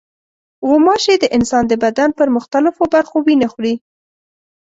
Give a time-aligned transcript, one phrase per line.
[0.67, 3.75] غوماشې د انسان د بدن پر مختلفو برخو وینه خوري.